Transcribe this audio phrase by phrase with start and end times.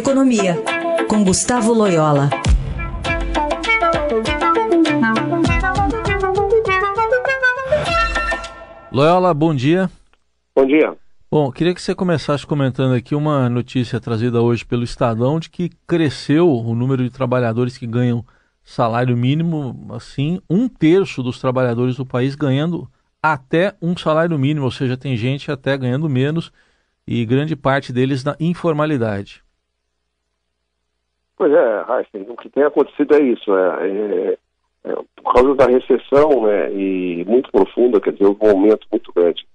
[0.00, 0.56] Economia,
[1.10, 2.30] com Gustavo Loyola.
[8.90, 9.90] Loyola, bom dia.
[10.56, 10.96] Bom dia.
[11.30, 15.68] Bom, queria que você começasse comentando aqui uma notícia trazida hoje pelo Estadão de que
[15.86, 18.24] cresceu o número de trabalhadores que ganham
[18.64, 22.90] salário mínimo, assim, um terço dos trabalhadores do país ganhando
[23.22, 26.50] até um salário mínimo, ou seja, tem gente até ganhando menos
[27.06, 29.42] e grande parte deles na informalidade.
[31.40, 34.38] Pois é, Heisen, o que tem acontecido é isso, é, é,
[34.84, 39.46] é, por causa da recessão né, e muito profunda, quer dizer, um aumento muito grande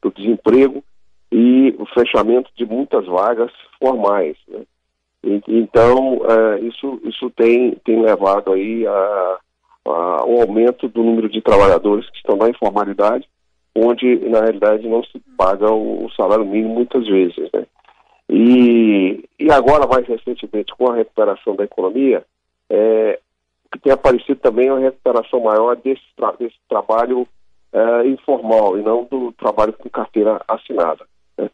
[0.00, 0.82] do desemprego
[1.30, 4.38] e o fechamento de muitas vagas formais.
[4.48, 4.62] Né?
[5.22, 9.38] E, então, é, isso, isso tem, tem levado aí a,
[9.84, 13.28] a, um aumento do número de trabalhadores que estão na informalidade,
[13.76, 17.50] onde, na realidade, não se paga o, o salário mínimo muitas vezes.
[17.52, 17.66] Né?
[18.28, 22.24] E, e agora, mais recentemente, com a recuperação da economia,
[22.70, 23.18] é,
[23.70, 27.26] que tem aparecido também uma recuperação maior desse, tra desse trabalho
[27.72, 31.04] é, informal e não do trabalho com carteira assinada.
[31.36, 31.50] Né?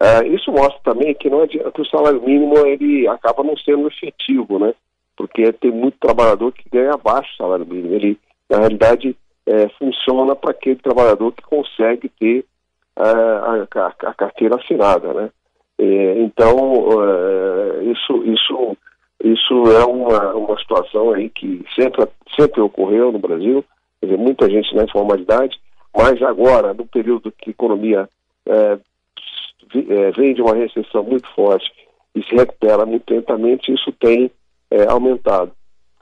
[0.00, 3.88] É, isso mostra também que, não é, que o salário mínimo ele acaba não sendo
[3.88, 4.74] efetivo, né?
[5.16, 7.94] Porque tem muito trabalhador que ganha abaixo do salário mínimo.
[7.94, 8.18] Ele,
[8.50, 12.44] na realidade, é, funciona para aquele trabalhador que consegue ter
[12.96, 15.30] é, a, a, a, carteira assinada, né?
[16.24, 18.76] Então, é, isso, isso,
[19.22, 23.62] isso é uma, uma situação aí que sempre, sempre ocorreu no Brasil,
[24.00, 25.60] quer dizer, muita gente na informalidade,
[25.94, 28.08] mas agora, no período que a economia
[28.46, 28.78] é,
[29.74, 31.70] é, vem de uma recessão muito forte
[32.14, 34.30] e se recupera muito lentamente, isso tem
[34.70, 35.52] é, aumentado.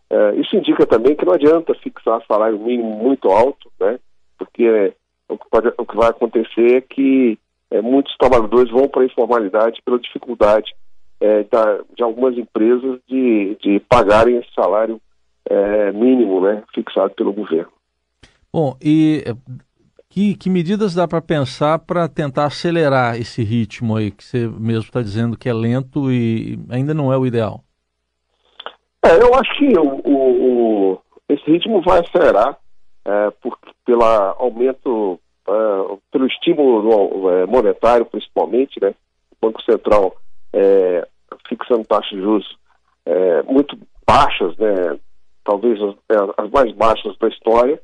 [0.08, 3.98] É, isso indica também que não adianta fixar salário mínimo muito alto, né?
[4.38, 4.92] Porque
[5.28, 7.38] o que, pode, o que vai acontecer é que
[7.82, 10.72] muitos trabalhadores vão para a informalidade pela dificuldade
[11.20, 15.00] é, da, de algumas empresas de, de pagarem esse salário
[15.48, 16.62] é, mínimo, né?
[16.74, 17.72] Fixado pelo governo.
[18.52, 19.24] Bom, e
[20.12, 24.84] que, que medidas dá para pensar para tentar acelerar esse ritmo aí, que você mesmo
[24.84, 27.64] está dizendo que é lento e ainda não é o ideal?
[29.02, 30.98] É, eu acho que o, o,
[31.30, 32.58] esse ritmo vai acelerar
[33.06, 38.94] é, por, pelo aumento, é, pelo estímulo é, monetário, principalmente, né?
[39.30, 40.14] O Banco Central
[40.52, 41.06] é,
[41.48, 42.56] fixando taxas de juros
[43.06, 44.98] é, muito baixas, né?
[45.44, 45.94] Talvez as,
[46.36, 47.80] as mais baixas da história,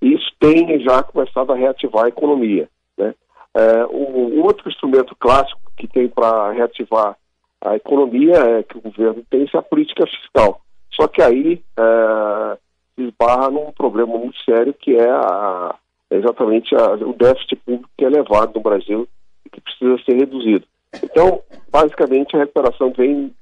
[0.00, 2.68] isso tem já começado a reativar a economia.
[2.98, 3.14] Né?
[3.54, 7.16] É, o, outro instrumento clássico que tem para reativar
[7.64, 10.60] a economia é que o governo tem é a política fiscal.
[10.92, 12.58] Só que aí é,
[12.98, 15.74] esbarra num problema muito sério que é a,
[16.16, 19.08] exatamente a, o déficit público que é elevado no Brasil
[19.44, 20.66] e que precisa ser reduzido.
[21.02, 21.40] Então,
[21.70, 23.34] basicamente, a recuperação vem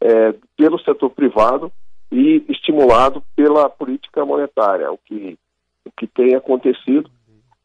[0.00, 1.72] é, pelo setor privado
[2.10, 5.38] e estimulado pela política monetária, o que
[5.88, 7.10] o que tem acontecido.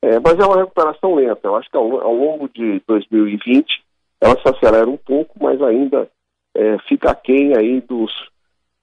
[0.02, 1.48] É, mas é uma recuperação lenta.
[1.48, 3.66] Eu acho que ao, ao, longo de 2020
[4.20, 6.10] ela se acelera um pouco, mas ainda
[6.56, 8.12] é, fica aquém aí dos,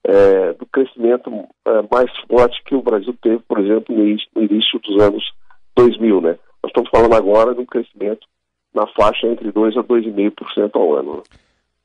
[0.03, 1.31] é, do crescimento
[1.65, 4.05] é, mais forte que o Brasil teve, por exemplo, no
[4.43, 5.31] início dos anos
[5.75, 6.21] 2000.
[6.21, 6.29] Né?
[6.63, 8.27] Nós estamos falando agora de um crescimento
[8.73, 11.17] na faixa entre 2% a 2,5% ao ano.
[11.17, 11.23] Né?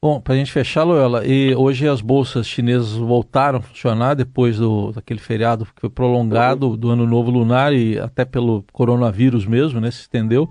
[0.01, 4.59] Bom, para a gente fechar, Loyola, e hoje as bolsas chinesas voltaram a funcionar depois
[4.59, 6.77] do, daquele feriado que foi prolongado uhum.
[6.77, 10.49] do Ano Novo Lunar e até pelo coronavírus mesmo, né, se estendeu,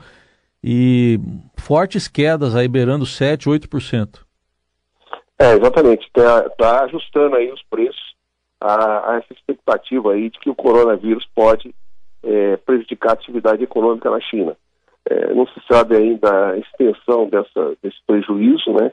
[0.64, 1.20] e
[1.58, 4.26] fortes quedas aí beirando 7%, 8%.
[5.38, 8.16] É, exatamente, está tá ajustando aí os preços
[8.60, 11.74] a, a, essa expectativa aí de que o coronavírus pode
[12.26, 14.56] é, prejudicar a atividade econômica na China.
[15.08, 18.92] É, não se sabe ainda a extensão dessa, desse prejuízo, né?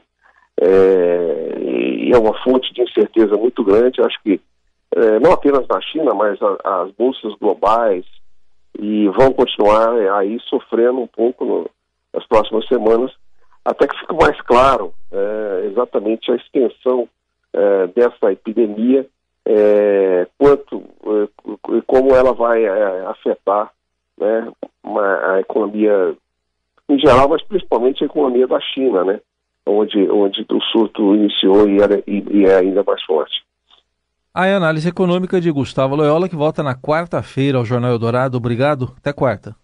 [0.61, 4.01] é, e é uma fonte de incerteza muito grande.
[4.01, 4.39] Acho que
[4.95, 8.05] é, não apenas na China, mas a, as bolsas globais
[8.79, 11.69] e vão continuar aí sofrendo um pouco no,
[12.13, 13.11] nas próximas semanas,
[13.63, 17.07] até que fique mais claro é, exatamente a extensão
[17.53, 19.05] é, dessa epidemia,
[19.45, 20.83] é, quanto
[21.75, 22.65] e como ela vai
[23.07, 23.71] afetar
[24.17, 24.51] né,
[24.83, 26.15] uma, a economia
[26.89, 29.19] em geral, mas principalmente a economia da China, né?
[29.65, 33.43] onde, onde o surto iniciou e, era, e, e é ainda mais forte.
[34.33, 38.37] A análise econômica de Gustavo Loyola, que volta na quarta-feira ao Jornal Eldorado.
[38.37, 38.93] Obrigado.
[38.97, 39.55] Até quarta.